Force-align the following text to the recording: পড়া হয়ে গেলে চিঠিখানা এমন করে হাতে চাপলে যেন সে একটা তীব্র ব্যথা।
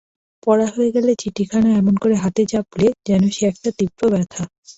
পড়া 0.43 0.67
হয়ে 0.75 0.89
গেলে 0.95 1.11
চিঠিখানা 1.21 1.69
এমন 1.73 1.95
করে 2.03 2.15
হাতে 2.23 2.43
চাপলে 2.51 2.87
যেন 3.07 3.23
সে 3.35 3.43
একটা 3.51 3.69
তীব্র 3.77 4.01
ব্যথা। 4.13 4.43